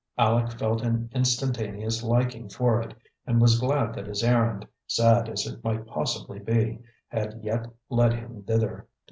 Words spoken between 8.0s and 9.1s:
him thither.